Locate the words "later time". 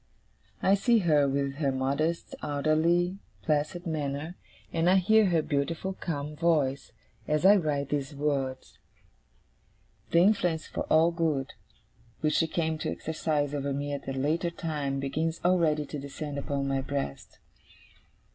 14.13-14.99